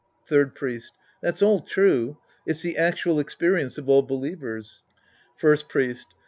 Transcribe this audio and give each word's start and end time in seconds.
Third 0.27 0.55
Priest. 0.55 0.93
That's 1.21 1.43
all 1.43 1.59
true. 1.59 2.17
It's 2.47 2.63
the 2.63 2.75
actual 2.75 3.19
ex 3.19 3.35
perience 3.35 3.77
of 3.77 3.87
all 3.87 4.01
believers. 4.01 4.81
First 5.37 5.69
Priest. 5.69 6.07